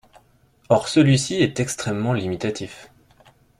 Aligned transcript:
Or 0.69 0.87
celui-ci 0.87 1.35
est 1.35 1.59
extrêmement 1.59 2.13
limitatif. 2.13 2.89